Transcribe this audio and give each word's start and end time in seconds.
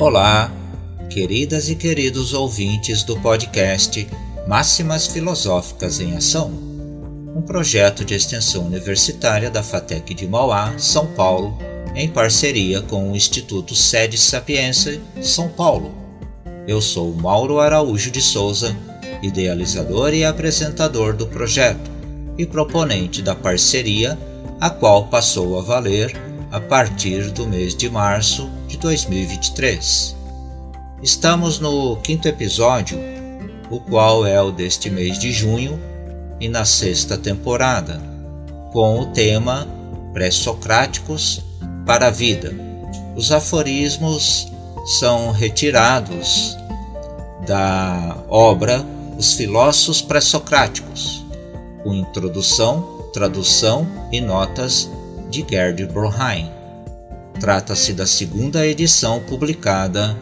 Olá, 0.00 0.52
queridas 1.10 1.68
e 1.68 1.74
queridos 1.74 2.32
ouvintes 2.32 3.02
do 3.02 3.18
podcast 3.18 4.06
Máximas 4.46 5.08
Filosóficas 5.08 5.98
em 5.98 6.16
Ação, 6.16 6.52
um 7.34 7.42
projeto 7.42 8.04
de 8.04 8.14
extensão 8.14 8.64
universitária 8.64 9.50
da 9.50 9.60
FATEC 9.60 10.14
de 10.14 10.28
Mauá, 10.28 10.78
São 10.78 11.04
Paulo, 11.04 11.58
em 11.96 12.08
parceria 12.08 12.80
com 12.80 13.10
o 13.10 13.16
Instituto 13.16 13.74
Sede 13.74 14.16
Sapiência, 14.16 15.00
São 15.20 15.48
Paulo. 15.48 15.92
Eu 16.68 16.80
sou 16.80 17.12
Mauro 17.12 17.58
Araújo 17.58 18.12
de 18.12 18.22
Souza, 18.22 18.76
idealizador 19.20 20.14
e 20.14 20.24
apresentador 20.24 21.12
do 21.12 21.26
projeto 21.26 21.90
e 22.38 22.46
proponente 22.46 23.20
da 23.20 23.34
parceria, 23.34 24.16
a 24.60 24.70
qual 24.70 25.08
passou 25.08 25.58
a 25.58 25.62
valer 25.62 26.27
a 26.50 26.60
partir 26.60 27.30
do 27.30 27.46
mês 27.46 27.74
de 27.74 27.90
março 27.90 28.50
de 28.66 28.78
2023. 28.78 30.16
Estamos 31.02 31.58
no 31.58 31.96
quinto 31.96 32.26
episódio, 32.26 32.98
o 33.70 33.78
qual 33.78 34.26
é 34.26 34.40
o 34.40 34.50
deste 34.50 34.88
mês 34.88 35.18
de 35.18 35.30
junho 35.30 35.78
e 36.40 36.48
na 36.48 36.64
sexta 36.64 37.18
temporada, 37.18 38.00
com 38.72 39.00
o 39.00 39.06
tema 39.06 39.68
Pré-Socráticos 40.12 41.42
para 41.84 42.06
a 42.06 42.10
Vida. 42.10 42.54
Os 43.14 43.30
aforismos 43.30 44.50
são 44.98 45.30
retirados 45.32 46.56
da 47.46 48.16
obra 48.28 48.84
Os 49.18 49.34
Filósofos 49.34 50.00
Pré-Socráticos, 50.00 51.24
com 51.82 51.94
introdução, 51.94 53.10
tradução 53.12 53.86
e 54.10 54.20
notas 54.20 54.90
de 55.28 55.44
Gerd 55.48 55.86
Broheim. 55.86 56.50
Trata-se 57.40 57.92
da 57.92 58.06
segunda 58.06 58.66
edição 58.66 59.20
publicada 59.20 60.16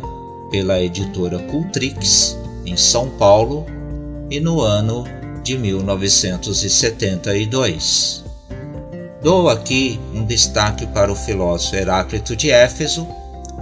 pela 0.50 0.80
editora 0.80 1.38
Cultrix 1.38 2.36
em 2.64 2.76
São 2.76 3.08
Paulo 3.10 3.66
e 4.30 4.40
no 4.40 4.60
ano 4.60 5.04
de 5.42 5.56
1972. 5.56 8.24
Dou 9.22 9.48
aqui 9.48 9.98
um 10.14 10.24
destaque 10.24 10.86
para 10.86 11.10
o 11.10 11.16
filósofo 11.16 11.76
Heráclito 11.76 12.36
de 12.36 12.50
Éfeso, 12.50 13.06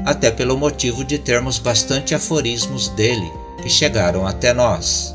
até 0.04 0.28
pelo 0.30 0.56
motivo 0.56 1.04
de 1.04 1.18
termos 1.18 1.58
bastante 1.58 2.14
aforismos 2.14 2.88
dele 2.88 3.30
que 3.62 3.70
chegaram 3.70 4.26
até 4.26 4.52
nós. 4.52 5.14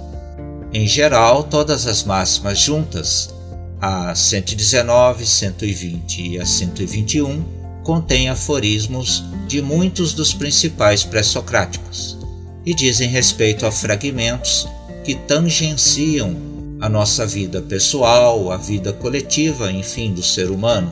Em 0.74 0.88
geral, 0.88 1.44
todas 1.44 1.86
as 1.86 2.04
máximas 2.04 2.60
juntas 2.60 3.34
a 3.82 4.14
119, 4.14 5.26
120 5.26 6.34
e 6.34 6.40
a 6.40 6.46
121 6.46 7.44
contém 7.84 8.30
aforismos 8.30 9.24
de 9.48 9.62
muitos 9.62 10.14
dos 10.14 10.34
principais 10.34 11.04
pré-socráticos 11.04 12.18
e 12.66 12.74
dizem 12.74 13.10
respeito 13.10 13.66
a 13.66 13.72
fragmentos 13.72 14.68
que 15.04 15.16
tangenciam 15.16 16.36
a 16.82 16.90
nossa 16.90 17.26
vida 17.26 17.62
pessoal, 17.62 18.52
a 18.52 18.58
vida 18.58 18.94
coletiva, 18.94 19.72
enfim, 19.72 20.14
do 20.14 20.22
ser 20.22 20.52
humano, 20.52 20.92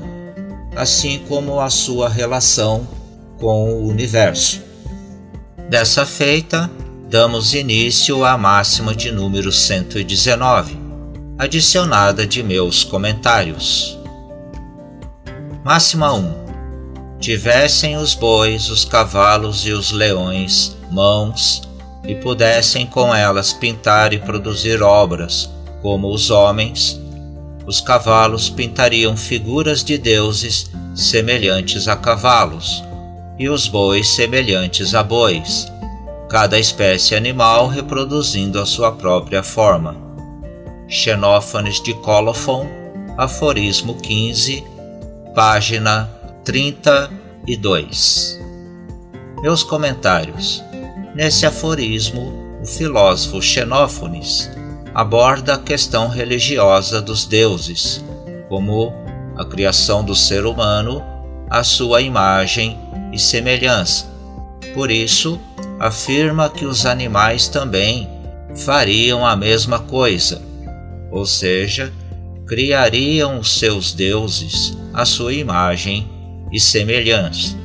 assim 0.75 1.21
como 1.27 1.59
a 1.59 1.69
sua 1.69 2.09
relação 2.09 2.87
com 3.37 3.73
o 3.73 3.87
universo. 3.87 4.61
Dessa 5.69 6.05
feita, 6.05 6.71
damos 7.09 7.53
início 7.53 8.23
à 8.23 8.37
máxima 8.37 8.95
de 8.95 9.11
número 9.11 9.51
119 9.51 10.86
adicionada 11.37 12.25
de 12.25 12.41
meus 12.41 12.83
comentários. 12.83 13.95
Máxima 15.63 16.11
1. 16.11 16.47
Tivessem 17.19 17.95
os 17.95 18.15
bois, 18.15 18.71
os 18.71 18.83
cavalos 18.83 19.63
e 19.65 19.71
os 19.71 19.91
leões 19.91 20.75
mãos, 20.89 21.61
e 22.07 22.15
pudessem 22.15 22.87
com 22.87 23.13
elas 23.13 23.53
pintar 23.53 24.13
e 24.13 24.17
produzir 24.17 24.81
obras, 24.81 25.47
como 25.81 26.11
os 26.11 26.31
homens, 26.31 26.99
os 27.67 27.81
cavalos 27.81 28.49
pintariam 28.49 29.15
figuras 29.15 29.83
de 29.83 29.97
deuses 29.97 30.71
semelhantes 30.95 31.87
a 31.87 31.95
cavalos, 31.95 32.83
e 33.37 33.47
os 33.47 33.67
bois 33.67 34.09
semelhantes 34.09 34.95
a 34.95 35.03
bois, 35.03 35.67
cada 36.29 36.57
espécie 36.57 37.13
animal 37.13 37.67
reproduzindo 37.67 38.59
a 38.59 38.65
sua 38.65 38.91
própria 38.91 39.43
forma 39.43 40.06
Xenófanes 40.89 41.81
de 41.81 41.93
Colofon, 41.95 42.65
aforismo 43.17 43.95
15, 43.95 44.63
página 45.35 46.09
32. 46.45 48.39
Meus 49.41 49.63
comentários. 49.63 50.63
Nesse 51.13 51.45
aforismo, 51.45 52.31
o 52.61 52.65
filósofo 52.65 53.41
Xenófanes 53.41 54.49
aborda 54.93 55.55
a 55.55 55.59
questão 55.59 56.07
religiosa 56.07 57.01
dos 57.01 57.25
deuses, 57.25 58.01
como 58.47 58.93
a 59.35 59.43
criação 59.43 60.05
do 60.05 60.15
ser 60.15 60.45
humano, 60.45 61.03
a 61.49 61.65
sua 61.65 62.01
imagem 62.01 62.79
e 63.11 63.19
semelhança. 63.19 64.05
Por 64.73 64.89
isso, 64.89 65.37
afirma 65.81 66.49
que 66.49 66.65
os 66.65 66.85
animais 66.85 67.49
também 67.49 68.09
fariam 68.55 69.25
a 69.25 69.35
mesma 69.35 69.79
coisa 69.79 70.46
ou 71.17 71.25
seja, 71.25 71.91
criariam 72.45 73.39
os 73.39 73.59
seus 73.59 73.91
deuses 73.91 74.77
à 74.93 75.03
sua 75.03 75.33
imagem 75.33 76.07
e 76.51 76.59
semelhança, 76.59 77.57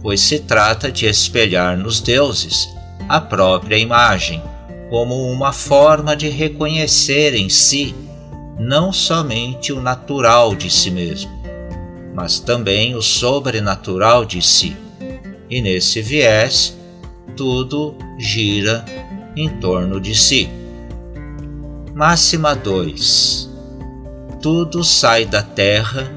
pois 0.00 0.20
se 0.20 0.38
trata 0.38 0.90
de 0.90 1.04
espelhar 1.06 1.76
nos 1.76 2.00
deuses 2.00 2.68
a 3.08 3.20
própria 3.20 3.76
imagem, 3.76 4.42
como 4.88 5.30
uma 5.30 5.52
forma 5.52 6.14
de 6.14 6.28
reconhecer 6.28 7.34
em 7.34 7.48
si 7.48 7.94
não 8.58 8.92
somente 8.92 9.72
o 9.72 9.82
natural 9.82 10.54
de 10.54 10.70
si 10.70 10.90
mesmo, 10.90 11.30
mas 12.14 12.38
também 12.38 12.94
o 12.94 13.02
sobrenatural 13.02 14.24
de 14.24 14.40
si. 14.40 14.76
E 15.50 15.60
nesse 15.60 16.00
viés, 16.00 16.76
tudo 17.36 17.96
gira 18.18 18.84
em 19.36 19.48
torno 19.60 20.00
de 20.00 20.14
si. 20.14 20.48
Máxima 21.96 22.54
2 22.54 23.48
Tudo 24.42 24.84
sai 24.84 25.24
da 25.24 25.42
terra 25.42 26.12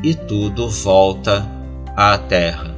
e 0.00 0.14
tudo 0.14 0.70
volta 0.70 1.44
à 1.96 2.16
terra. 2.16 2.72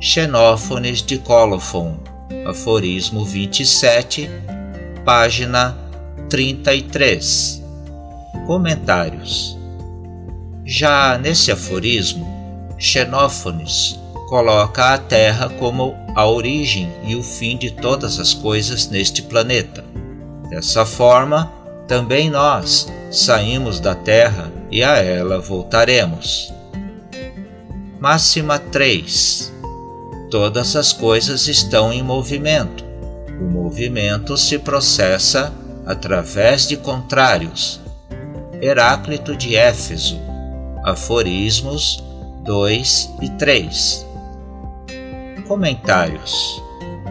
Xenófanes 0.00 1.02
de 1.02 1.18
Colofon, 1.18 1.98
aforismo 2.46 3.24
27, 3.24 4.30
página 5.04 5.76
33. 6.28 7.60
Comentários. 8.46 9.58
Já 10.64 11.18
nesse 11.18 11.50
aforismo, 11.50 12.28
Xenófanes 12.78 13.98
coloca 14.28 14.94
a 14.94 14.98
Terra 14.98 15.48
como 15.48 15.96
a 16.14 16.24
origem 16.24 16.88
e 17.02 17.16
o 17.16 17.24
fim 17.24 17.58
de 17.58 17.72
todas 17.72 18.20
as 18.20 18.32
coisas 18.32 18.86
neste 18.86 19.20
planeta 19.22 19.89
Dessa 20.50 20.84
forma, 20.84 21.50
também 21.86 22.28
nós 22.28 22.92
saímos 23.08 23.78
da 23.78 23.94
terra 23.94 24.50
e 24.68 24.82
a 24.82 24.96
ela 24.96 25.38
voltaremos. 25.38 26.52
Máxima 28.00 28.58
3. 28.58 29.52
Todas 30.28 30.74
as 30.74 30.92
coisas 30.92 31.46
estão 31.46 31.92
em 31.92 32.02
movimento. 32.02 32.84
O 33.40 33.44
movimento 33.44 34.36
se 34.36 34.58
processa 34.58 35.52
através 35.86 36.66
de 36.66 36.76
contrários. 36.76 37.80
Heráclito 38.60 39.36
de 39.36 39.54
Éfeso, 39.54 40.18
Aforismos 40.84 42.02
2 42.42 43.10
e 43.22 43.30
3. 43.30 44.06
Comentários. 45.46 46.60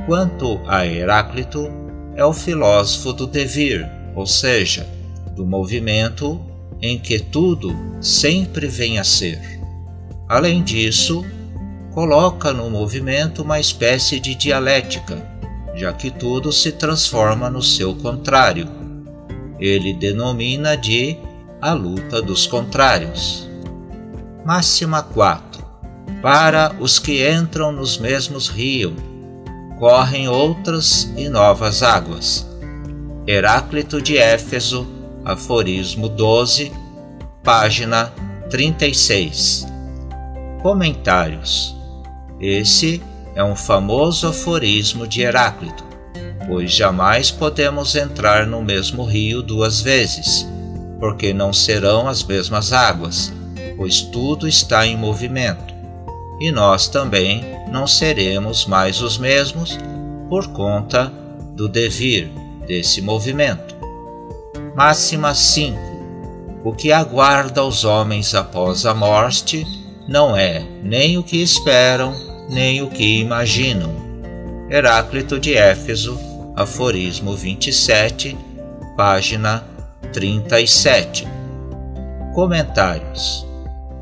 Quanto 0.06 0.59
a 0.68 0.85
Heráclito, 0.85 1.78
é 2.19 2.25
o 2.25 2.33
filósofo 2.33 3.13
do 3.13 3.25
devir, 3.25 3.89
ou 4.13 4.27
seja, 4.27 4.86
do 5.38 5.45
movimento 5.45 6.38
em 6.81 7.00
que 7.00 7.18
tudo 7.18 7.74
sempre 8.01 8.68
vem 8.68 9.00
a 9.00 9.06
ser. 9.06 9.39
Além 10.27 10.62
disso, 10.62 11.24
coloca 11.94 12.51
no 12.51 12.69
movimento 12.69 13.42
uma 13.42 13.57
espécie 13.57 14.19
de 14.19 14.36
dialética, 14.36 15.25
já 15.75 15.94
que 15.94 16.12
tudo 16.12 16.51
se 16.51 16.74
transforma 16.74 17.50
no 17.50 17.63
seu 17.63 17.95
contrário. 17.95 18.68
Ele 19.57 19.94
denomina 19.94 20.75
de 20.75 21.16
a 21.62 21.71
luta 21.71 22.21
dos 22.21 22.45
contrários. 22.45 23.50
Máxima 24.45 25.01
4. 25.01 25.63
Para 26.21 26.75
os 26.81 27.00
que 27.00 27.25
entram 27.25 27.71
nos 27.71 27.98
mesmos 27.98 28.50
rios, 28.50 29.08
correm 29.79 30.27
outras 30.27 31.09
e 31.15 31.29
novas 31.29 31.81
águas. 31.81 32.45
Heráclito 33.25 34.01
de 34.01 34.17
Éfeso, 34.17 34.85
aforismo 35.23 36.09
12, 36.09 36.71
página 37.41 38.11
36. 38.49 39.65
Comentários. 40.61 41.73
Esse 42.41 43.01
é 43.33 43.43
um 43.43 43.55
famoso 43.55 44.27
aforismo 44.27 45.07
de 45.07 45.21
Heráclito, 45.21 45.85
pois 46.45 46.71
jamais 46.71 47.31
podemos 47.31 47.95
entrar 47.95 48.45
no 48.45 48.61
mesmo 48.61 49.05
rio 49.05 49.41
duas 49.41 49.79
vezes, 49.79 50.45
porque 50.99 51.31
não 51.31 51.53
serão 51.53 52.05
as 52.05 52.21
mesmas 52.21 52.73
águas, 52.73 53.31
pois 53.77 54.01
tudo 54.01 54.45
está 54.45 54.85
em 54.85 54.97
movimento. 54.97 55.73
E 56.41 56.51
nós 56.51 56.87
também 56.87 57.58
não 57.71 57.88
seremos 57.88 58.66
mais 58.66 59.01
os 59.01 59.18
mesmos 59.18 59.77
por 60.30 60.48
conta 60.50 61.12
do 61.56 61.68
devir 61.68 62.30
desse 62.68 63.01
movimento. 63.01 63.75
Máxima 64.75 65.33
5. 65.33 65.77
O 66.63 66.74
que 66.74 66.92
aguarda 66.92 67.63
os 67.63 67.83
homens 67.83 68.36
após 68.36 68.86
a 68.86 68.94
morte 68.94 69.66
não 70.07 70.36
é 70.36 70.66
nem 70.83 71.18
o 71.18 71.24
que 71.24 71.42
esperam, 71.42 72.13
nem 72.50 72.81
o 72.81 72.89
que 72.89 73.19
imaginam. 73.19 73.94
Heráclito 74.69 75.39
de 75.39 75.56
Éfeso, 75.56 76.19
aforismo 76.56 77.36
27, 77.36 78.38
página 78.95 79.63
37. 80.12 81.27
Comentários 82.33 83.45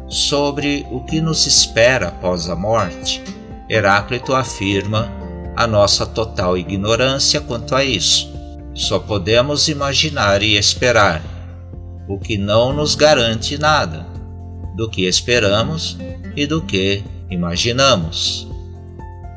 sobre 0.07 0.85
o 0.89 1.01
que 1.01 1.19
nos 1.21 1.45
espera 1.45 2.07
após 2.07 2.49
a 2.49 2.55
morte. 2.55 3.23
Heráclito 3.69 4.33
afirma 4.33 5.11
a 5.55 5.67
nossa 5.67 6.05
total 6.05 6.57
ignorância 6.57 7.41
quanto 7.41 7.75
a 7.75 7.83
isso. 7.83 8.31
Só 8.73 8.99
podemos 8.99 9.67
imaginar 9.67 10.43
e 10.43 10.55
esperar, 10.55 11.21
o 12.07 12.19
que 12.19 12.37
não 12.37 12.71
nos 12.71 12.95
garante 12.95 13.57
nada 13.57 14.05
do 14.75 14.89
que 14.89 15.07
esperamos 15.07 15.97
e 16.35 16.45
do 16.45 16.61
que 16.61 17.03
imaginamos. 17.29 18.47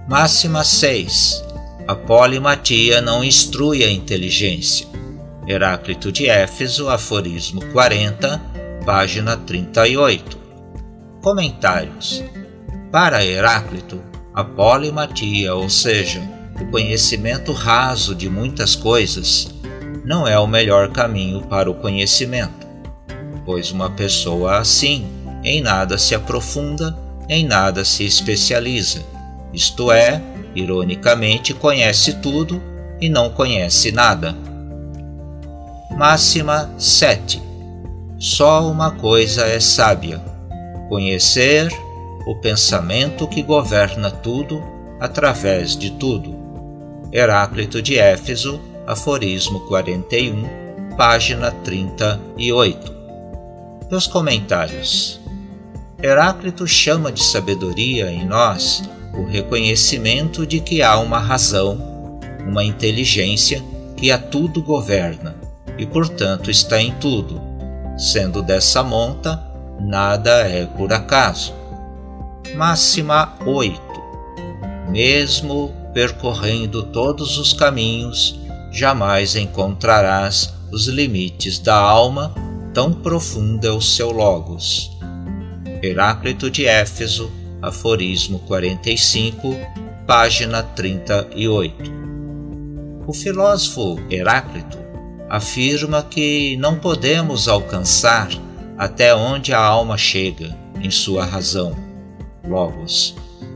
Máxima 0.09 0.62
6. 0.62 1.43
A 1.88 1.94
polimatia 1.94 3.00
não 3.00 3.25
instrui 3.25 3.82
a 3.82 3.91
inteligência. 3.91 4.87
Heráclito 5.49 6.12
de 6.12 6.29
Éfeso, 6.29 6.88
aforismo 6.88 7.65
40, 7.73 8.41
página 8.85 9.37
38. 9.37 10.38
Comentários. 11.23 12.23
Para 12.93 13.25
Heráclito, 13.25 14.09
a 14.40 14.44
polimatia, 14.44 15.54
ou 15.54 15.69
seja, 15.69 16.20
o 16.60 16.66
conhecimento 16.70 17.52
raso 17.52 18.14
de 18.14 18.28
muitas 18.28 18.75
coisas, 18.75 19.54
não 20.04 20.26
é 20.26 20.38
o 20.38 20.46
melhor 20.46 20.90
caminho 20.90 21.42
para 21.42 21.70
o 21.70 21.75
conhecimento, 21.75 22.66
pois 23.44 23.70
uma 23.70 23.90
pessoa 23.90 24.56
assim 24.58 25.06
em 25.44 25.60
nada 25.60 25.98
se 25.98 26.14
aprofunda, 26.14 26.96
em 27.28 27.46
nada 27.46 27.84
se 27.84 28.04
especializa, 28.04 29.02
isto 29.52 29.92
é, 29.92 30.22
ironicamente, 30.54 31.52
conhece 31.52 32.14
tudo 32.14 32.62
e 33.00 33.08
não 33.08 33.31
conhece 33.31 33.93
nada. 33.93 34.34
Máxima 35.96 36.70
7. 36.78 37.43
Só 38.19 38.70
uma 38.70 38.93
coisa 38.93 39.44
é 39.46 39.58
sábia: 39.60 40.20
conhecer 40.88 41.70
o 42.31 42.37
pensamento 42.37 43.27
que 43.27 43.43
governa 43.43 44.09
tudo 44.09 44.62
através 45.00 45.77
de 45.77 45.91
tudo. 45.91 46.32
Heráclito 47.12 47.82
de 47.82 47.99
Éfeso, 47.99 48.61
aforismo 48.87 49.59
41, 49.67 50.49
página 50.97 51.50
38. 51.50 52.94
Meus 53.91 54.06
comentários. 54.06 55.21
Heráclito 56.00 56.69
chama 56.69 57.11
de 57.11 57.21
sabedoria 57.21 58.12
em 58.12 58.25
nós 58.25 58.88
o 59.12 59.25
reconhecimento 59.25 60.47
de 60.47 60.61
que 60.61 60.82
há 60.82 61.00
uma 61.00 61.19
razão, 61.19 62.21
uma 62.47 62.62
inteligência 62.62 63.61
que 63.97 64.12
a 64.12 64.19
tudo 64.19 64.62
governa 64.62 65.35
e, 65.77 65.85
portanto, 65.85 66.49
está 66.49 66.81
em 66.81 66.93
tudo. 66.93 67.41
Sendo 67.99 68.41
dessa 68.41 68.85
monta, 68.85 69.43
nada 69.81 70.49
é 70.49 70.65
por 70.65 70.93
acaso. 70.93 71.59
Máxima 72.56 73.35
8. 73.47 73.81
Mesmo 74.91 75.73
percorrendo 75.94 76.82
todos 76.85 77.38
os 77.38 77.52
caminhos, 77.52 78.38
jamais 78.73 79.37
encontrarás 79.37 80.52
os 80.73 80.87
limites 80.87 81.58
da 81.58 81.76
alma, 81.76 82.35
tão 82.75 82.93
profunda 82.93 83.69
é 83.69 83.70
o 83.70 83.81
seu 83.81 84.11
Logos. 84.11 84.91
Heráclito 85.82 86.50
de 86.50 86.67
Éfeso, 86.67 87.31
aforismo 87.62 88.41
45, 88.41 89.56
página 90.06 90.62
38. 90.62 91.75
O 93.06 93.12
filósofo 93.12 93.99
Heráclito 94.11 94.79
afirma 95.29 96.03
que 96.03 96.56
não 96.56 96.76
podemos 96.76 97.49
alcançar 97.49 98.29
até 98.76 99.14
onde 99.14 99.53
a 99.53 99.61
alma 99.61 99.96
chega 99.96 100.56
em 100.81 100.91
sua 100.91 101.25
razão, 101.25 101.89
logos, 102.50 103.14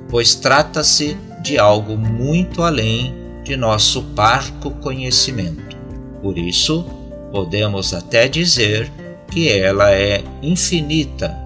pois 0.09 0.35
trata-se 0.35 1.17
de 1.43 1.59
algo 1.59 1.97
muito 1.97 2.63
além 2.63 3.15
de 3.43 3.57
nosso 3.57 4.03
parco 4.15 4.71
conhecimento. 4.71 5.77
Por 6.23 6.39
isso, 6.39 6.87
podemos 7.31 7.93
até 7.93 8.27
dizer 8.27 8.91
que 9.31 9.51
ela 9.51 9.93
é 9.93 10.25
infinita 10.41 11.37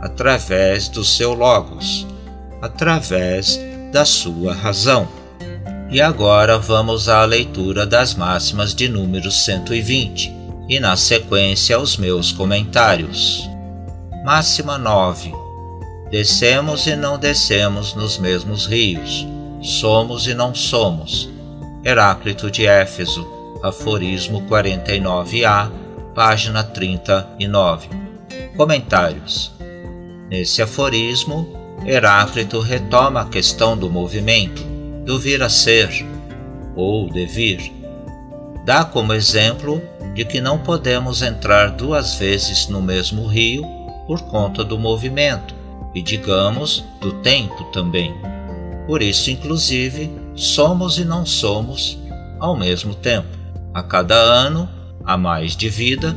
através 0.00 0.88
do 0.88 1.04
seu 1.04 1.32
Logos, 1.34 2.06
através 2.62 3.58
da 3.92 4.04
sua 4.04 4.54
razão. 4.54 5.08
E 5.90 6.00
agora 6.00 6.58
vamos 6.58 7.08
à 7.08 7.24
leitura 7.24 7.86
das 7.86 8.14
máximas 8.14 8.74
de 8.74 8.88
número 8.88 9.30
120 9.30 10.32
e, 10.68 10.78
na 10.78 10.96
sequência, 10.96 11.76
aos 11.76 11.96
meus 11.96 12.30
comentários. 12.30 13.48
Máxima 14.24 14.76
9. 14.76 15.47
Descemos 16.10 16.86
e 16.86 16.96
não 16.96 17.18
descemos 17.18 17.92
nos 17.92 18.16
mesmos 18.16 18.64
rios, 18.64 19.26
somos 19.60 20.26
e 20.26 20.32
não 20.32 20.54
somos. 20.54 21.28
Heráclito 21.84 22.50
de 22.50 22.66
Éfeso, 22.66 23.28
aforismo 23.62 24.40
49a, 24.48 25.70
página 26.14 26.64
39. 26.64 27.90
Comentários. 28.56 29.52
Nesse 30.30 30.62
aforismo, 30.62 31.46
Heráclito 31.84 32.58
retoma 32.60 33.20
a 33.20 33.28
questão 33.28 33.76
do 33.76 33.90
movimento, 33.90 34.64
do 35.04 35.18
vir 35.18 35.42
a 35.42 35.50
ser 35.50 35.90
ou 36.74 37.10
devir. 37.10 37.70
Dá 38.64 38.82
como 38.82 39.12
exemplo 39.12 39.82
de 40.14 40.24
que 40.24 40.40
não 40.40 40.58
podemos 40.58 41.20
entrar 41.20 41.70
duas 41.70 42.14
vezes 42.14 42.66
no 42.66 42.80
mesmo 42.80 43.26
rio 43.26 43.62
por 44.06 44.22
conta 44.22 44.64
do 44.64 44.78
movimento 44.78 45.57
e, 45.98 46.02
digamos, 46.02 46.84
do 47.00 47.12
tempo 47.14 47.64
também. 47.72 48.14
Por 48.86 49.02
isso, 49.02 49.30
inclusive, 49.32 50.08
somos 50.36 50.96
e 50.96 51.04
não 51.04 51.26
somos 51.26 51.98
ao 52.38 52.56
mesmo 52.56 52.94
tempo. 52.94 53.26
A 53.74 53.82
cada 53.82 54.14
ano 54.14 54.68
a 55.04 55.16
mais 55.16 55.56
de 55.56 55.68
vida, 55.68 56.16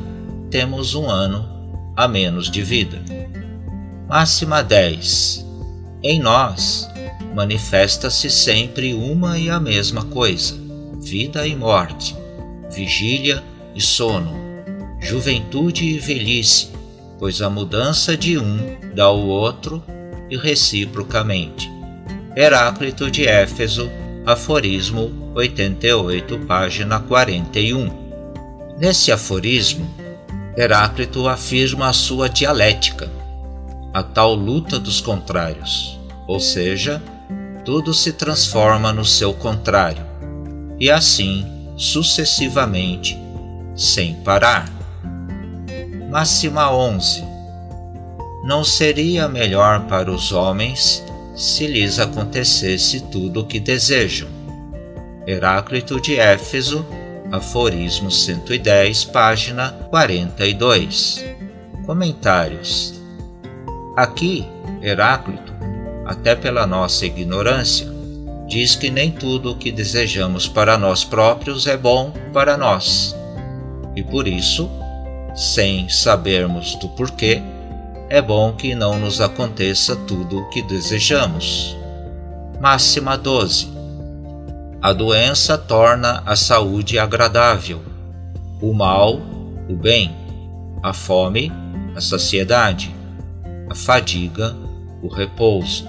temos 0.51 0.93
um 0.93 1.09
ano 1.09 1.49
a 1.95 2.07
menos 2.07 2.51
de 2.51 2.61
vida. 2.61 3.01
Máxima 4.07 4.61
10. 4.61 5.45
Em 6.03 6.19
nós 6.19 6.87
manifesta-se 7.33 8.29
sempre 8.29 8.93
uma 8.93 9.39
e 9.39 9.49
a 9.49 9.59
mesma 9.59 10.05
coisa: 10.05 10.55
vida 11.01 11.47
e 11.47 11.55
morte, 11.55 12.15
vigília 12.71 13.43
e 13.73 13.81
sono, 13.81 14.31
juventude 14.99 15.85
e 15.85 15.97
velhice, 15.97 16.69
pois 17.17 17.41
a 17.41 17.49
mudança 17.49 18.15
de 18.15 18.37
um 18.37 18.80
dá 18.93 19.05
ao 19.05 19.19
outro 19.19 19.83
e 20.29 20.37
reciprocamente. 20.37 21.69
Heráclito 22.35 23.09
de 23.11 23.27
Éfeso, 23.27 23.89
aforismo 24.25 25.31
88, 25.35 26.39
página 26.39 26.99
41. 26.99 27.89
Nesse 28.77 29.11
aforismo, 29.11 29.89
Heráclito 30.57 31.27
afirma 31.27 31.89
a 31.89 31.93
sua 31.93 32.29
dialética 32.29 33.21
a 33.93 34.01
tal 34.01 34.33
luta 34.33 34.79
dos 34.79 35.01
contrários, 35.01 35.99
ou 36.27 36.39
seja, 36.39 37.01
tudo 37.65 37.93
se 37.93 38.13
transforma 38.13 38.93
no 38.93 39.03
seu 39.03 39.33
contrário, 39.33 40.05
e 40.79 40.89
assim 40.89 41.45
sucessivamente, 41.75 43.19
sem 43.75 44.15
parar. 44.23 44.69
Máxima 46.09 46.71
11. 46.71 47.30
Não 48.43 48.63
seria 48.63 49.27
melhor 49.27 49.81
para 49.81 50.11
os 50.11 50.31
homens 50.31 51.03
se 51.35 51.67
lhes 51.67 51.99
acontecesse 51.99 53.01
tudo 53.01 53.41
o 53.41 53.45
que 53.45 53.59
desejam? 53.59 54.27
Heráclito 55.27 56.01
de 56.01 56.17
Éfeso, 56.17 56.83
aforismo 57.31 58.09
110, 58.09 59.05
página 59.05 59.69
42. 59.91 61.23
Comentários 61.85 62.99
Aqui, 63.95 64.47
Heráclito, 64.81 65.53
até 66.05 66.35
pela 66.35 66.65
nossa 66.65 67.05
ignorância, 67.05 67.87
diz 68.47 68.75
que 68.75 68.89
nem 68.89 69.11
tudo 69.11 69.51
o 69.51 69.55
que 69.55 69.71
desejamos 69.71 70.47
para 70.47 70.79
nós 70.79 71.03
próprios 71.03 71.67
é 71.67 71.77
bom 71.77 72.11
para 72.33 72.57
nós. 72.57 73.15
E 73.95 74.01
por 74.01 74.27
isso, 74.27 74.67
sem 75.35 75.87
sabermos 75.89 76.73
do 76.75 76.89
porquê, 76.89 77.41
é 78.11 78.21
bom 78.21 78.51
que 78.51 78.75
não 78.75 78.99
nos 78.99 79.21
aconteça 79.21 79.95
tudo 79.95 80.39
o 80.39 80.49
que 80.49 80.61
desejamos. 80.61 81.77
Máxima 82.59 83.17
12. 83.17 83.71
A 84.81 84.91
doença 84.91 85.57
torna 85.57 86.21
a 86.25 86.35
saúde 86.35 86.99
agradável, 86.99 87.81
o 88.61 88.73
mal, 88.73 89.13
o 89.69 89.73
bem, 89.77 90.13
a 90.83 90.91
fome, 90.91 91.53
a 91.95 92.01
saciedade, 92.01 92.93
a 93.69 93.75
fadiga, 93.75 94.57
o 95.01 95.07
repouso. 95.07 95.87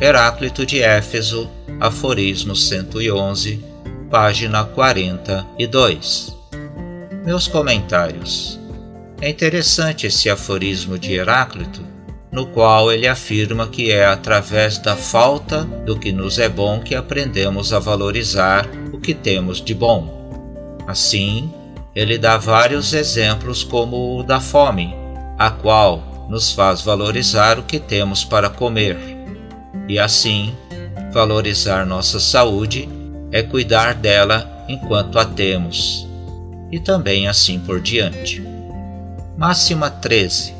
Heráclito 0.00 0.64
de 0.64 0.80
Éfeso, 0.82 1.50
Aforismo 1.78 2.56
111, 2.56 3.62
página 4.10 4.64
42. 4.64 6.34
Meus 7.26 7.46
comentários. 7.46 8.61
É 9.22 9.30
interessante 9.30 10.04
esse 10.04 10.28
aforismo 10.28 10.98
de 10.98 11.12
Heráclito, 11.12 11.80
no 12.32 12.44
qual 12.44 12.90
ele 12.90 13.06
afirma 13.06 13.68
que 13.68 13.92
é 13.92 14.04
através 14.04 14.78
da 14.78 14.96
falta 14.96 15.62
do 15.62 15.96
que 15.96 16.10
nos 16.10 16.40
é 16.40 16.48
bom 16.48 16.80
que 16.80 16.92
aprendemos 16.92 17.72
a 17.72 17.78
valorizar 17.78 18.68
o 18.92 18.98
que 18.98 19.14
temos 19.14 19.62
de 19.62 19.76
bom. 19.76 20.82
Assim, 20.88 21.54
ele 21.94 22.18
dá 22.18 22.36
vários 22.36 22.92
exemplos, 22.92 23.62
como 23.62 24.18
o 24.18 24.24
da 24.24 24.40
fome, 24.40 24.92
a 25.38 25.52
qual 25.52 26.26
nos 26.28 26.50
faz 26.50 26.82
valorizar 26.82 27.60
o 27.60 27.62
que 27.62 27.78
temos 27.78 28.24
para 28.24 28.50
comer. 28.50 28.98
E 29.88 30.00
assim, 30.00 30.52
valorizar 31.12 31.86
nossa 31.86 32.18
saúde 32.18 32.88
é 33.30 33.40
cuidar 33.40 33.94
dela 33.94 34.64
enquanto 34.68 35.16
a 35.16 35.24
temos, 35.24 36.08
e 36.72 36.80
também 36.80 37.28
assim 37.28 37.60
por 37.60 37.80
diante. 37.80 38.51
Máxima 39.42 39.90
13. 39.90 40.54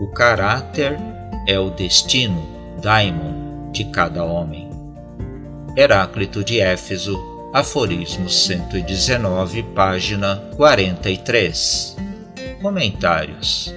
O 0.00 0.08
caráter 0.08 0.98
é 1.46 1.56
o 1.56 1.70
destino, 1.70 2.44
daimon, 2.82 3.70
de 3.70 3.84
cada 3.84 4.24
homem. 4.24 4.68
Heráclito 5.76 6.42
de 6.42 6.58
Éfeso, 6.58 7.16
Aforismo 7.54 8.28
119, 8.28 9.62
página 9.72 10.34
43. 10.56 11.96
Comentários. 12.60 13.72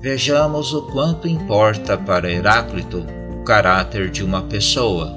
Vejamos 0.00 0.74
o 0.74 0.82
quanto 0.90 1.28
importa 1.28 1.96
para 1.96 2.28
Heráclito 2.28 3.06
o 3.30 3.44
caráter 3.44 4.10
de 4.10 4.24
uma 4.24 4.42
pessoa, 4.42 5.14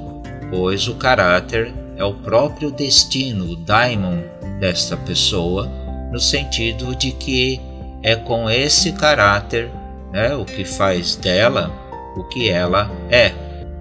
pois 0.52 0.88
o 0.88 0.94
caráter 0.94 1.74
é 1.98 2.06
o 2.06 2.14
próprio 2.14 2.70
destino, 2.70 3.56
daimon 3.56 4.22
desta 4.60 4.96
pessoa, 4.96 5.68
no 6.12 6.20
sentido 6.20 6.96
de 6.96 7.14
que 7.14 7.73
é 8.04 8.16
com 8.16 8.50
esse 8.50 8.92
caráter, 8.92 9.72
né, 10.12 10.36
o 10.36 10.46
que 10.46 10.66
faz 10.66 11.16
dela 11.16 11.72
o 12.16 12.24
que 12.24 12.50
ela 12.50 12.92
é, 13.10 13.34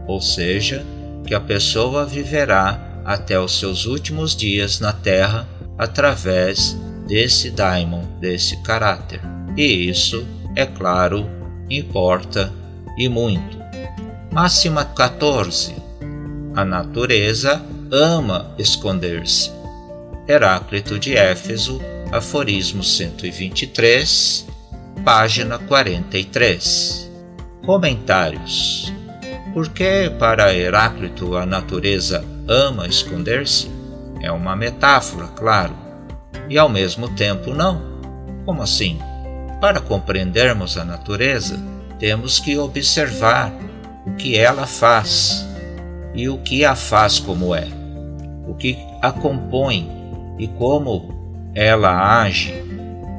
ou 0.06 0.20
seja, 0.20 0.84
que 1.26 1.34
a 1.34 1.40
pessoa 1.40 2.04
viverá 2.04 3.02
até 3.04 3.38
os 3.38 3.58
seus 3.58 3.86
últimos 3.86 4.34
dias 4.34 4.80
na 4.80 4.92
Terra 4.92 5.46
através 5.76 6.76
desse 7.06 7.50
daimon, 7.50 8.04
desse 8.20 8.56
caráter. 8.62 9.20
E 9.56 9.88
isso, 9.88 10.26
é 10.56 10.64
claro, 10.64 11.28
importa 11.68 12.52
e 12.96 13.08
muito. 13.08 13.58
Máxima 14.30 14.84
14. 14.84 15.74
A 16.54 16.64
natureza 16.64 17.62
ama 17.90 18.54
esconder-se. 18.58 19.50
Heráclito 20.28 20.98
de 20.98 21.16
Éfeso, 21.16 21.80
Aforismo 22.12 22.84
123, 22.84 24.46
página 25.02 25.58
43. 25.58 27.10
Comentários. 27.64 28.92
Por 29.54 29.70
que 29.70 30.10
para 30.18 30.54
Heráclito 30.54 31.34
a 31.38 31.46
natureza 31.46 32.22
ama 32.46 32.86
esconder-se? 32.86 33.70
É 34.20 34.30
uma 34.30 34.54
metáfora, 34.54 35.28
claro, 35.28 35.74
e 36.50 36.58
ao 36.58 36.68
mesmo 36.68 37.08
tempo 37.14 37.54
não. 37.54 37.80
Como 38.44 38.60
assim? 38.60 38.98
Para 39.58 39.80
compreendermos 39.80 40.76
a 40.76 40.84
natureza, 40.84 41.58
temos 41.98 42.38
que 42.38 42.58
observar 42.58 43.50
o 44.06 44.12
que 44.16 44.36
ela 44.36 44.66
faz 44.66 45.46
e 46.14 46.28
o 46.28 46.36
que 46.36 46.62
a 46.62 46.74
faz 46.74 47.18
como 47.18 47.54
é, 47.54 47.66
o 48.46 48.54
que 48.54 48.76
a 49.00 49.10
compõe 49.10 49.90
e 50.38 50.46
como 50.46 51.21
ela 51.54 52.22
age 52.22 52.54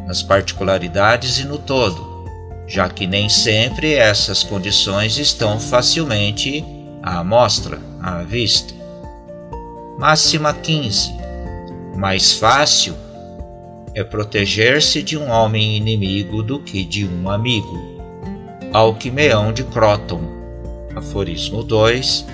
nas 0.08 0.24
particularidades 0.24 1.40
e 1.40 1.46
no 1.46 1.58
todo, 1.58 2.25
já 2.68 2.90
que 2.90 3.06
nem 3.06 3.30
sempre 3.30 3.94
essas 3.94 4.44
condições 4.44 5.18
estão 5.18 5.60
facilmente 5.60 6.63
à 7.02 7.24
mostra, 7.24 7.80
à 8.02 8.24
vista. 8.24 8.74
Máxima 9.98 10.54
15. 10.54 11.13
Mais 11.96 12.34
fácil 12.34 12.96
é 13.94 14.04
proteger-se 14.04 15.04
de 15.04 15.18
um 15.18 15.30
homem 15.30 15.78
inimigo 15.78 16.42
do 16.42 16.60
que 16.60 16.84
de 16.84 17.06
um 17.06 17.30
amigo. 17.30 17.94
Alquimeão 18.74 19.54
de 19.54 19.63
Croton, 19.66 20.22
Aforismo 20.96 21.63
2, 21.63 22.25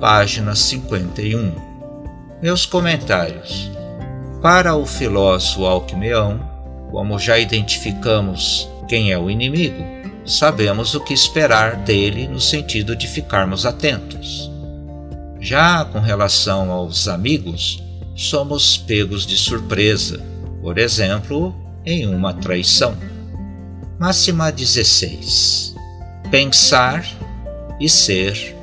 página 0.00 0.56
51. 0.56 1.54
Meus 2.42 2.66
comentários. 2.66 3.77
Para 4.40 4.76
o 4.76 4.86
filósofo 4.86 5.66
Alquimeão, 5.66 6.38
como 6.92 7.18
já 7.18 7.36
identificamos 7.40 8.68
quem 8.88 9.10
é 9.10 9.18
o 9.18 9.28
inimigo, 9.28 9.84
sabemos 10.24 10.94
o 10.94 11.00
que 11.00 11.12
esperar 11.12 11.74
dele 11.74 12.28
no 12.28 12.40
sentido 12.40 12.94
de 12.94 13.08
ficarmos 13.08 13.66
atentos. 13.66 14.48
Já 15.40 15.84
com 15.84 15.98
relação 15.98 16.70
aos 16.70 17.08
amigos, 17.08 17.82
somos 18.14 18.76
pegos 18.76 19.26
de 19.26 19.36
surpresa, 19.36 20.24
por 20.62 20.78
exemplo, 20.78 21.52
em 21.84 22.06
uma 22.06 22.32
traição. 22.32 22.96
Máxima 23.98 24.52
16. 24.52 25.74
Pensar 26.30 27.04
e 27.80 27.88
ser 27.88 28.54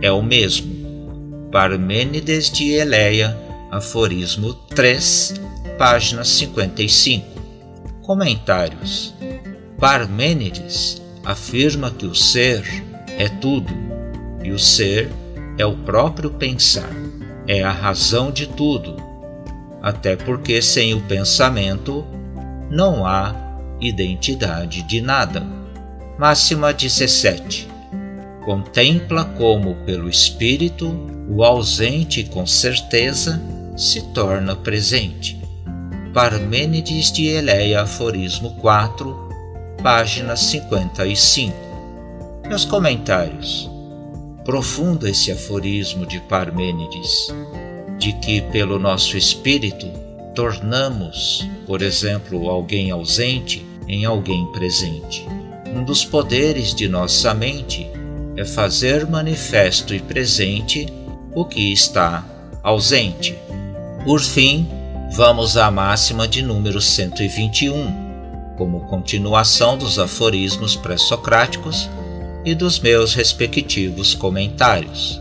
é 0.00 0.12
o 0.12 0.22
mesmo. 0.22 1.48
Parmênides 1.50 2.50
de 2.50 2.70
Eleia 2.70 3.43
Aforismo 3.74 4.54
3, 4.54 5.34
página 5.76 6.24
55. 6.24 7.26
Comentários. 8.02 9.12
Parmênides 9.80 11.02
afirma 11.24 11.90
que 11.90 12.06
o 12.06 12.14
ser 12.14 12.62
é 13.18 13.28
tudo 13.28 13.74
e 14.44 14.52
o 14.52 14.60
ser 14.60 15.10
é 15.58 15.66
o 15.66 15.76
próprio 15.78 16.30
pensar, 16.30 16.88
é 17.48 17.64
a 17.64 17.72
razão 17.72 18.30
de 18.30 18.46
tudo, 18.46 18.94
até 19.82 20.14
porque 20.14 20.62
sem 20.62 20.94
o 20.94 21.00
pensamento 21.00 22.06
não 22.70 23.04
há 23.04 23.34
identidade 23.80 24.84
de 24.84 25.00
nada. 25.00 25.44
Máxima 26.16 26.72
17. 26.72 27.66
Contempla 28.44 29.24
como, 29.24 29.74
pelo 29.84 30.08
Espírito, 30.08 30.94
o 31.28 31.42
ausente 31.42 32.22
com 32.22 32.46
certeza 32.46 33.42
se 33.76 34.02
torna 34.12 34.54
presente. 34.54 35.40
Parmênides 36.12 37.10
de 37.10 37.26
Eleia, 37.26 37.82
Aforismo 37.82 38.54
4, 38.60 39.28
página 39.82 40.36
55. 40.36 41.54
Meus 42.46 42.64
comentários. 42.64 43.70
Profundo 44.44 45.08
esse 45.08 45.32
aforismo 45.32 46.06
de 46.06 46.20
Parmênides, 46.20 47.34
de 47.98 48.12
que 48.14 48.42
pelo 48.42 48.78
nosso 48.78 49.16
espírito 49.16 49.86
tornamos, 50.34 51.48
por 51.66 51.82
exemplo, 51.82 52.50
alguém 52.50 52.90
ausente 52.90 53.64
em 53.88 54.04
alguém 54.04 54.46
presente. 54.52 55.26
Um 55.74 55.82
dos 55.82 56.04
poderes 56.04 56.74
de 56.74 56.88
nossa 56.88 57.32
mente 57.34 57.90
é 58.36 58.44
fazer 58.44 59.08
manifesto 59.08 59.94
e 59.94 60.00
presente 60.00 60.86
o 61.34 61.44
que 61.44 61.72
está 61.72 62.24
ausente. 62.62 63.36
Por 64.04 64.20
fim, 64.20 64.68
vamos 65.12 65.56
à 65.56 65.70
máxima 65.70 66.28
de 66.28 66.42
número 66.42 66.78
121, 66.78 68.54
como 68.58 68.80
continuação 68.80 69.78
dos 69.78 69.98
aforismos 69.98 70.76
pré-socráticos 70.76 71.88
e 72.44 72.54
dos 72.54 72.78
meus 72.78 73.14
respectivos 73.14 74.12
comentários. 74.12 75.18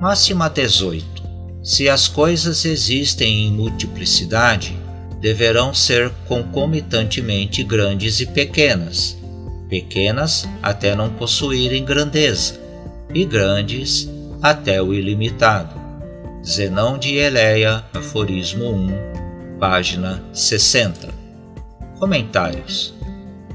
Máxima 0.00 0.48
18. 0.48 1.04
Se 1.62 1.86
as 1.86 2.08
coisas 2.08 2.64
existem 2.64 3.46
em 3.46 3.52
multiplicidade, 3.52 4.74
deverão 5.20 5.74
ser 5.74 6.10
concomitantemente 6.26 7.62
grandes 7.62 8.20
e 8.20 8.26
pequenas, 8.26 9.18
pequenas 9.68 10.48
até 10.62 10.96
não 10.96 11.10
possuírem 11.10 11.84
grandeza, 11.84 12.58
e 13.12 13.22
grandes 13.26 14.08
até 14.40 14.82
o 14.82 14.94
ilimitado. 14.94 15.83
Zenão 16.46 16.98
de 16.98 17.14
Eleia, 17.14 17.82
aforismo 17.94 18.70
1, 18.70 19.58
página 19.58 20.22
60. 20.30 21.08
Comentários. 21.98 22.94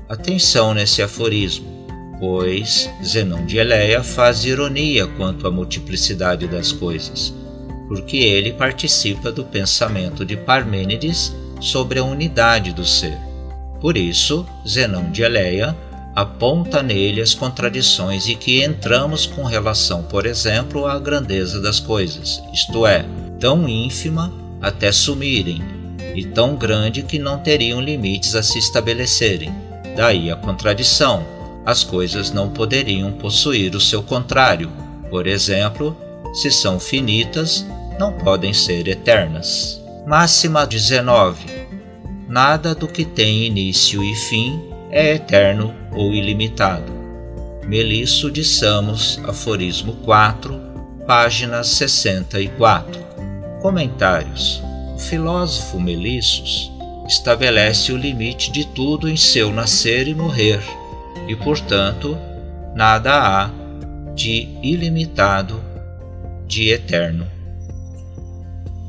Atenção 0.10 0.74
nesse 0.74 1.00
aforismo, 1.03 1.86
pois 2.19 2.89
Zenão 3.05 3.46
de 3.46 3.60
Eleia 3.60 4.01
faz 4.01 4.43
ironia 4.43 5.05
quanto 5.05 5.46
à 5.46 5.51
multiplicidade 5.51 6.48
das 6.48 6.72
coisas, 6.72 7.31
porque 7.88 8.17
ele 8.17 8.53
participa 8.53 9.31
do 9.31 9.46
pensamento 9.46 10.25
de 10.25 10.36
Parmênides 10.36 11.31
sobre 11.62 12.00
a 12.00 12.03
unidade 12.03 12.74
do 12.74 12.84
ser. 12.84 13.19
Por 13.79 13.98
isso, 13.98 14.48
Zenão 14.67 15.12
de 15.12 15.22
Eleia 15.22 15.77
aponta 16.15 16.81
nele 16.83 17.21
as 17.21 17.33
contradições 17.33 18.27
e 18.27 18.35
que 18.35 18.63
entramos 18.63 19.25
com 19.25 19.43
relação, 19.43 20.03
por 20.03 20.25
exemplo, 20.25 20.85
à 20.85 20.99
grandeza 20.99 21.61
das 21.61 21.79
coisas, 21.79 22.41
isto 22.53 22.85
é, 22.85 23.05
tão 23.39 23.67
ínfima 23.67 24.33
até 24.61 24.91
sumirem, 24.91 25.61
e 26.15 26.25
tão 26.25 26.55
grande 26.55 27.03
que 27.03 27.19
não 27.19 27.39
teriam 27.39 27.79
limites 27.79 28.35
a 28.35 28.43
se 28.43 28.59
estabelecerem. 28.59 29.53
Daí 29.95 30.31
a 30.31 30.35
contradição. 30.35 31.25
As 31.65 31.83
coisas 31.83 32.31
não 32.31 32.49
poderiam 32.49 33.11
possuir 33.11 33.75
o 33.75 33.81
seu 33.81 34.01
contrário. 34.01 34.71
Por 35.09 35.27
exemplo, 35.27 35.95
se 36.33 36.49
são 36.49 36.79
finitas, 36.79 37.65
não 37.99 38.13
podem 38.13 38.53
ser 38.53 38.87
eternas. 38.87 39.79
Máxima 40.07 40.65
19. 40.65 41.45
Nada 42.27 42.73
do 42.73 42.87
que 42.87 43.05
tem 43.05 43.45
início 43.45 44.03
e 44.03 44.15
fim 44.15 44.59
é 44.91 45.13
eterno 45.13 45.74
ou 45.91 46.13
ilimitado. 46.13 46.91
Melisso 47.65 48.31
de 48.31 48.43
Samos, 48.43 49.19
aforismo 49.27 49.93
4, 49.98 50.60
página 51.05 51.63
64. 51.63 53.00
Comentários. 53.62 54.62
O 54.96 55.00
filósofo 55.00 55.79
Melissos 55.79 56.72
estabelece 57.08 57.91
o 57.91 57.98
limite 57.98 58.51
de 58.51 58.65
tudo 58.65 59.08
em 59.08 59.15
seu 59.15 59.51
nascer 59.51 60.08
e 60.08 60.15
morrer, 60.15 60.62
e, 61.27 61.36
portanto, 61.36 62.17
nada 62.75 63.13
há 63.13 63.50
de 64.15 64.48
ilimitado, 64.63 65.62
de 66.48 66.69
eterno. 66.69 67.27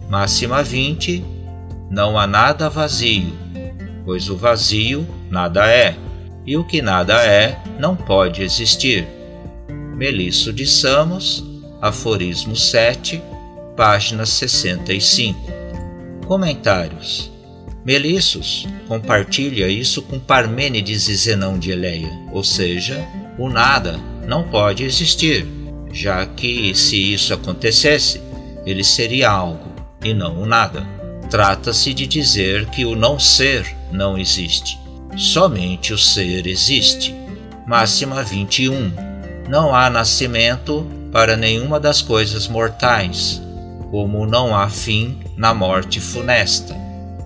Máxima 0.08 0.62
20. 0.62 1.24
Não 1.90 2.18
há 2.18 2.26
nada 2.26 2.70
vazio, 2.70 3.32
pois 4.04 4.30
o 4.30 4.36
vazio 4.36 5.06
nada 5.30 5.66
é, 5.66 5.96
e 6.44 6.56
o 6.56 6.64
que 6.64 6.82
nada 6.82 7.14
é 7.24 7.58
não 7.78 7.94
pode 7.94 8.42
existir. 8.42 9.06
Melisso 9.96 10.52
de 10.52 10.66
Samos, 10.66 11.44
aforismo 11.80 12.56
7, 12.56 13.22
página 13.76 14.26
65. 14.26 15.38
Comentários. 16.26 17.30
Melissos 17.84 18.66
compartilha 18.86 19.68
isso 19.68 20.02
com 20.02 20.18
Parmênides 20.18 21.08
e 21.08 21.14
Zenão 21.14 21.58
de 21.58 21.70
Eleia, 21.70 22.10
ou 22.30 22.44
seja, 22.44 23.02
o 23.38 23.48
nada 23.48 23.98
não 24.26 24.44
pode 24.44 24.84
existir, 24.84 25.46
já 25.92 26.26
que 26.26 26.74
se 26.74 27.12
isso 27.14 27.32
acontecesse, 27.32 28.20
ele 28.66 28.84
seria 28.84 29.30
algo 29.30 29.72
e 30.04 30.12
não 30.12 30.42
o 30.42 30.46
nada. 30.46 30.86
Trata-se 31.30 31.94
de 31.94 32.06
dizer 32.06 32.66
que 32.66 32.84
o 32.84 32.94
não 32.94 33.18
ser 33.18 33.64
não 33.90 34.18
existe. 34.18 34.78
Somente 35.16 35.92
o 35.92 35.98
ser 35.98 36.46
existe. 36.46 37.14
Máxima 37.66 38.22
21. 38.22 38.92
Não 39.48 39.74
há 39.74 39.90
nascimento 39.90 40.86
para 41.12 41.36
nenhuma 41.36 41.80
das 41.80 42.00
coisas 42.00 42.46
mortais, 42.46 43.42
como 43.90 44.26
não 44.26 44.54
há 44.54 44.68
fim 44.68 45.18
na 45.36 45.52
morte 45.52 46.00
funesta, 46.00 46.74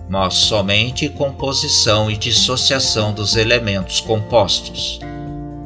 mas 0.09 0.33
somente 0.33 1.07
composição 1.09 2.09
e 2.09 2.17
dissociação 2.17 3.13
dos 3.13 3.35
elementos 3.35 4.01
compostos. 4.01 4.99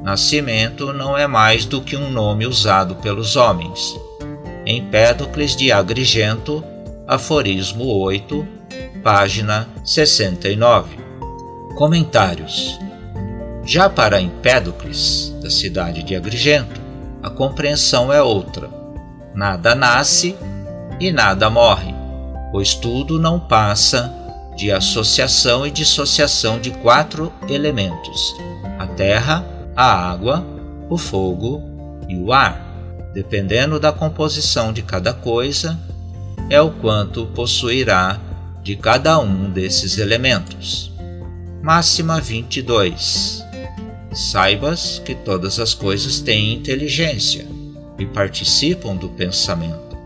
Nascimento 0.04 0.92
não 0.94 1.18
é 1.18 1.28
mais 1.28 1.66
do 1.66 1.82
que 1.82 1.96
um 1.96 2.10
nome 2.10 2.46
usado 2.46 2.96
pelos 2.96 3.36
homens. 3.36 3.96
Empédocles 4.66 5.56
de 5.56 5.72
Agrigento 5.72 6.64
aforismo 7.10 7.86
8, 7.86 8.48
página 9.02 9.68
69. 9.84 11.09
Comentários. 11.80 12.78
Já 13.64 13.90
para 13.90 14.20
Empédocles, 14.20 15.34
da 15.42 15.50
cidade 15.50 16.04
de 16.04 16.14
Agrigento, 16.14 16.78
a 17.24 17.30
compreensão 17.30 18.12
é 18.12 18.22
outra. 18.22 18.70
Nada 19.34 19.74
nasce 19.74 20.36
e 21.00 21.10
nada 21.10 21.50
morre, 21.50 21.96
pois 22.52 22.74
tudo 22.74 23.18
não 23.18 23.40
passa 23.40 24.14
de 24.58 24.70
associação 24.74 25.66
e 25.66 25.72
dissociação 25.72 26.60
de 26.60 26.70
quatro 26.70 27.32
elementos: 27.48 28.36
a 28.78 28.86
terra, 28.86 29.46
a 29.74 30.12
água, 30.12 30.46
o 30.90 30.98
fogo 30.98 31.64
e 32.10 32.18
o 32.18 32.34
ar. 32.34 32.60
Dependendo 33.14 33.80
da 33.80 33.94
composição 33.94 34.74
de 34.74 34.82
cada 34.82 35.14
coisa, 35.14 35.80
é 36.50 36.60
o 36.60 36.72
quanto 36.72 37.28
possuirá 37.28 38.20
de 38.62 38.76
cada 38.76 39.18
um 39.18 39.50
desses 39.50 39.98
elementos. 39.98 40.90
Máxima 41.62 42.22
22. 42.22 43.44
Saibas 44.14 45.02
que 45.04 45.14
todas 45.14 45.60
as 45.60 45.74
coisas 45.74 46.20
têm 46.20 46.54
inteligência 46.54 47.46
e 47.98 48.06
participam 48.06 48.96
do 48.96 49.10
pensamento. 49.10 49.98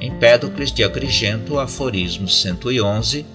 Empédocles 0.00 0.72
de 0.72 0.84
Agrigento, 0.84 1.58
aforismo 1.58 2.28
111, 2.28 3.26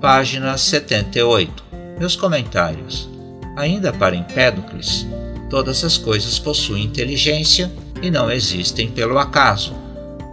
página 0.00 0.56
78. 0.56 1.64
Meus 1.98 2.14
comentários. 2.14 3.08
Ainda 3.56 3.92
para 3.92 4.14
Empédocles, 4.14 5.06
todas 5.50 5.82
as 5.82 5.98
coisas 5.98 6.38
possuem 6.38 6.84
inteligência 6.84 7.70
e 8.00 8.10
não 8.10 8.30
existem 8.30 8.88
pelo 8.90 9.18
acaso 9.18 9.74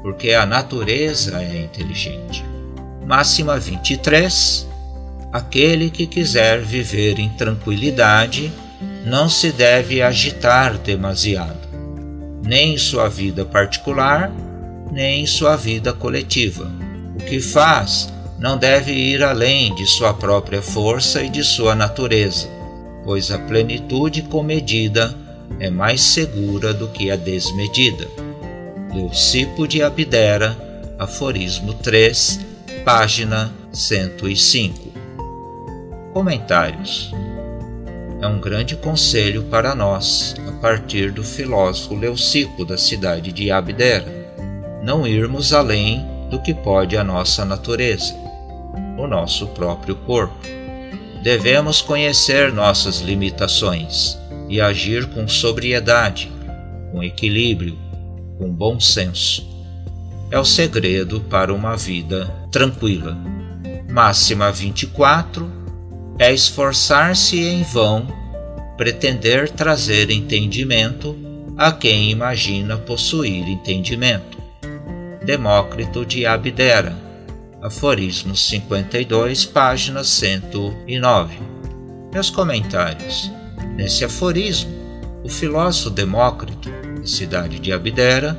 porque 0.03 0.33
a 0.33 0.45
natureza 0.45 1.41
é 1.41 1.63
inteligente. 1.63 2.43
Máxima 3.07 3.57
23. 3.57 4.67
Aquele 5.33 5.89
que 5.89 6.05
quiser 6.05 6.61
viver 6.61 7.17
em 7.17 7.27
tranquilidade 7.29 8.53
não 9.03 9.27
se 9.27 9.51
deve 9.51 9.99
agitar 9.99 10.77
demasiado, 10.77 11.57
nem 12.43 12.75
em 12.75 12.77
sua 12.77 13.09
vida 13.09 13.43
particular, 13.43 14.31
nem 14.91 15.23
em 15.23 15.25
sua 15.25 15.55
vida 15.55 15.91
coletiva. 15.91 16.71
O 17.19 17.23
que 17.23 17.39
faz 17.39 18.13
não 18.37 18.59
deve 18.59 18.91
ir 18.91 19.23
além 19.23 19.73
de 19.73 19.87
sua 19.87 20.13
própria 20.13 20.61
força 20.61 21.23
e 21.23 21.29
de 21.29 21.43
sua 21.43 21.73
natureza, 21.73 22.47
pois 23.03 23.31
a 23.31 23.39
plenitude 23.39 24.21
comedida 24.21 25.15
é 25.59 25.67
mais 25.67 26.01
segura 26.01 26.71
do 26.75 26.89
que 26.89 27.09
a 27.09 27.15
desmedida. 27.15 28.07
Leucipo 28.93 29.67
de 29.67 29.81
Abdera, 29.81 30.55
aforismo 30.99 31.73
3, 31.73 32.39
página 32.85 33.51
105. 33.71 34.92
Comentários. 36.13 37.11
É 38.21 38.27
um 38.27 38.39
grande 38.39 38.75
conselho 38.75 39.45
para 39.45 39.73
nós, 39.73 40.35
a 40.47 40.51
partir 40.61 41.11
do 41.11 41.23
filósofo 41.23 41.95
Leucipo 41.95 42.63
da 42.63 42.77
cidade 42.77 43.31
de 43.31 43.49
Abdera, 43.49 44.05
não 44.83 45.07
irmos 45.07 45.53
além 45.53 46.05
do 46.29 46.39
que 46.39 46.53
pode 46.53 46.95
a 46.95 47.03
nossa 47.03 47.43
natureza, 47.43 48.13
o 48.95 49.07
nosso 49.07 49.47
próprio 49.47 49.95
corpo. 49.95 50.37
Devemos 51.23 51.81
conhecer 51.81 52.53
nossas 52.53 52.99
limitações 52.99 54.15
e 54.47 54.61
agir 54.61 55.07
com 55.07 55.27
sobriedade, 55.27 56.31
com 56.91 57.03
equilíbrio, 57.03 57.75
com 58.37 58.53
bom 58.53 58.79
senso. 58.79 59.49
É 60.29 60.37
o 60.37 60.45
segredo 60.45 61.21
para 61.21 61.51
uma 61.51 61.75
vida 61.75 62.31
tranquila. 62.51 63.17
Máxima 63.89 64.51
24 64.51 65.62
é 66.19 66.33
esforçar-se 66.33 67.39
em 67.39 67.63
vão, 67.63 68.07
pretender 68.77 69.49
trazer 69.49 70.09
entendimento 70.09 71.17
a 71.57 71.71
quem 71.71 72.11
imagina 72.11 72.77
possuir 72.77 73.47
entendimento. 73.47 74.37
Demócrito 75.25 76.05
de 76.05 76.25
Abdera, 76.25 76.95
aforismo 77.61 78.35
52, 78.35 79.45
página 79.45 80.03
109. 80.03 81.37
Meus 82.11 82.29
comentários. 82.29 83.31
Nesse 83.75 84.03
aforismo, 84.03 84.71
o 85.23 85.29
filósofo 85.29 85.89
Demócrito 85.89 86.83
cidade 87.07 87.59
de 87.59 87.71
Abdera, 87.71 88.37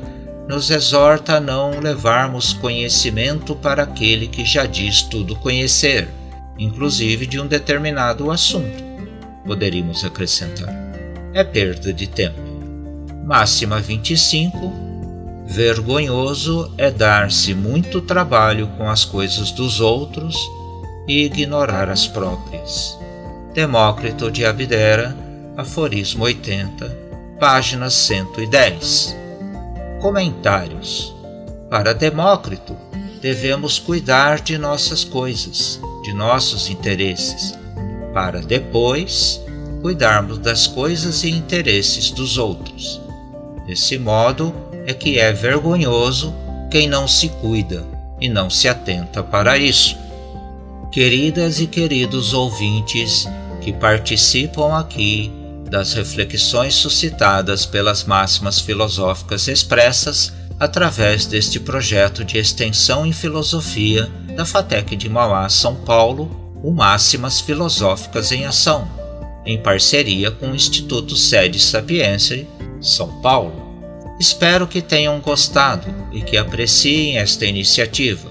nos 0.49 0.71
exorta 0.71 1.37
a 1.37 1.41
não 1.41 1.81
levarmos 1.81 2.53
conhecimento 2.53 3.55
para 3.55 3.83
aquele 3.83 4.27
que 4.27 4.45
já 4.45 4.67
diz 4.67 5.03
tudo 5.03 5.37
conhecer, 5.37 6.09
inclusive 6.59 7.27
de 7.27 7.41
um 7.41 7.47
determinado 7.47 8.31
assunto. 8.31 8.83
Poderíamos 9.45 10.05
acrescentar. 10.05 10.75
É 11.33 11.43
perda 11.45 11.93
de 11.93 12.07
tempo. 12.07 12.41
Máxima 13.25 13.81
25. 13.81 14.85
Vergonhoso 15.47 16.73
é 16.79 16.91
dar-se 16.91 17.55
muito 17.55 18.01
trabalho 18.01 18.69
com 18.79 18.89
as 18.89 19.05
coisas 19.05 19.51
dos 19.51 19.81
outros 19.81 20.37
e 21.07 21.25
ignorar 21.25 21.91
as 21.91 22.07
próprias. 22.07 22.99
Demócrito 23.53 24.31
de 24.31 24.45
Abdera, 24.45 25.17
aforismo 25.57 26.25
80, 26.25 26.99
página 27.39 27.91
110. 27.91 29.17
Comentários. 30.01 31.15
Para 31.71 31.93
Demócrito, 31.93 32.77
devemos 33.21 33.79
cuidar 33.79 34.41
de 34.41 34.59
nossas 34.59 35.05
coisas, 35.05 35.81
de 36.05 36.13
nossos 36.13 36.69
interesses, 36.69 37.59
para 38.13 38.41
depois 38.41 39.41
cuidarmos 39.81 40.39
das 40.39 40.67
coisas 40.67 41.25
e 41.25 41.31
interesses 41.31 42.11
dos 42.11 42.39
outros. 42.39 43.01
Desse 43.67 43.99
modo 43.99 44.55
é 44.87 44.93
que 44.93 45.19
é 45.19 45.33
vergonhoso 45.33 46.35
quem 46.71 46.87
não 46.87 47.09
se 47.09 47.29
cuida 47.29 47.85
e 48.21 48.29
não 48.29 48.51
se 48.51 48.69
atenta 48.69 49.23
para 49.23 49.57
isso. 49.57 49.97
Queridas 50.93 51.59
e 51.59 51.67
queridos 51.67 52.35
ouvintes 52.35 53.27
que 53.63 53.73
participam 53.73 54.79
aqui 54.79 55.33
das 55.71 55.95
reflexões 55.95 56.75
suscitadas 56.75 57.65
pelas 57.65 58.05
máximas 58.05 58.61
filosóficas 58.61 59.49
expressas 59.49 60.33
através 60.61 61.27
deste 61.27 61.59
projeto 61.59 62.25
de 62.25 62.39
extensão 62.39 63.07
em 63.07 63.13
filosofia 63.13 64.11
da 64.35 64.45
FATEC 64.45 64.97
de 64.97 65.09
Mauá, 65.09 65.49
São 65.49 65.77
Paulo, 65.77 66.31
o 66.63 66.71
Máximas 66.71 67.41
Filosóficas 67.41 68.33
em 68.33 68.45
Ação, 68.47 68.89
em 69.47 69.59
parceria 69.59 70.31
com 70.31 70.51
o 70.51 70.55
Instituto 70.55 71.17
Sede 71.17 71.61
Sapiência, 71.61 72.47
São 72.81 73.21
Paulo. 73.21 73.63
Espero 74.19 74.67
que 74.67 74.81
tenham 74.81 75.21
gostado 75.21 75.93
e 76.13 76.21
que 76.21 76.37
apreciem 76.37 77.19
esta 77.19 77.45
iniciativa, 77.45 78.31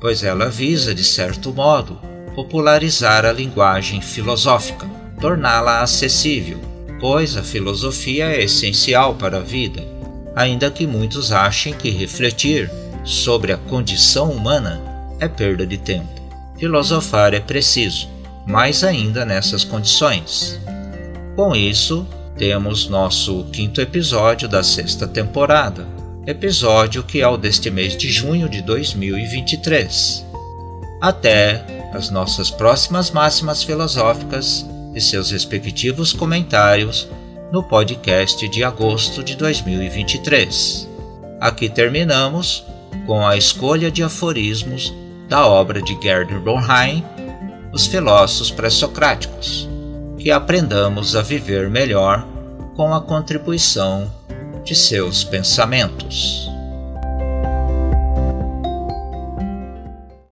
pois 0.00 0.24
ela 0.24 0.48
visa, 0.48 0.94
de 0.94 1.04
certo 1.04 1.52
modo, 1.52 1.98
popularizar 2.34 3.24
a 3.24 3.32
linguagem 3.32 4.00
filosófica, 4.00 4.88
torná-la 5.20 5.82
acessível, 5.82 6.58
pois 7.00 7.36
a 7.36 7.42
filosofia 7.42 8.26
é 8.26 8.42
essencial 8.42 9.14
para 9.14 9.38
a 9.38 9.42
vida, 9.42 9.82
ainda 10.34 10.70
que 10.70 10.86
muitos 10.86 11.32
achem 11.32 11.74
que 11.74 11.90
refletir 11.90 12.70
sobre 13.04 13.52
a 13.52 13.56
condição 13.56 14.30
humana 14.30 14.89
é 15.20 15.28
perda 15.28 15.66
de 15.66 15.78
tempo. 15.78 16.08
Filosofar 16.58 17.34
é 17.34 17.40
preciso, 17.40 18.08
mais 18.46 18.82
ainda 18.82 19.24
nessas 19.24 19.64
condições. 19.64 20.60
Com 21.36 21.54
isso, 21.54 22.06
temos 22.36 22.88
nosso 22.88 23.44
quinto 23.52 23.80
episódio 23.80 24.48
da 24.48 24.62
sexta 24.62 25.06
temporada, 25.06 25.86
episódio 26.26 27.02
que 27.02 27.20
é 27.20 27.28
o 27.28 27.36
deste 27.36 27.70
mês 27.70 27.96
de 27.96 28.10
junho 28.10 28.48
de 28.48 28.62
2023. 28.62 30.26
Até 31.00 31.64
as 31.92 32.10
nossas 32.10 32.50
próximas 32.50 33.10
máximas 33.10 33.62
filosóficas 33.62 34.66
e 34.94 35.00
seus 35.00 35.30
respectivos 35.30 36.12
comentários 36.12 37.08
no 37.50 37.62
podcast 37.62 38.48
de 38.48 38.62
agosto 38.62 39.22
de 39.22 39.36
2023. 39.36 40.88
Aqui 41.40 41.68
terminamos 41.68 42.64
com 43.06 43.26
a 43.26 43.36
escolha 43.36 43.90
de 43.90 44.02
aforismos 44.02 44.94
da 45.30 45.46
obra 45.46 45.80
de 45.80 45.96
Gerdner 46.02 46.40
Bonheim, 46.40 47.04
Os 47.72 47.86
Filósofos 47.86 48.50
Pré-Socráticos, 48.50 49.68
que 50.18 50.28
aprendamos 50.28 51.14
a 51.14 51.22
viver 51.22 51.70
melhor 51.70 52.26
com 52.74 52.92
a 52.92 53.00
contribuição 53.00 54.10
de 54.64 54.74
seus 54.74 55.22
pensamentos. 55.22 56.49